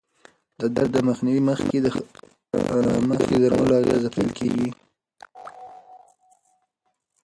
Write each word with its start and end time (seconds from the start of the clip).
د 0.59 0.61
درد 0.75 0.93
مخنیوي 1.09 1.41
مخکې 1.49 1.77
د 3.37 3.43
درملو 3.57 3.79
اغېزه 3.81 4.09
پېل 4.15 4.29
کېږي. 4.39 4.69